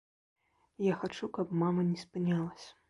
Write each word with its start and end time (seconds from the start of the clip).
Я 0.85 0.93
хачу, 1.03 1.31
каб 1.39 1.55
мама 1.65 1.87
не 1.93 1.99
спынялася. 2.07 2.69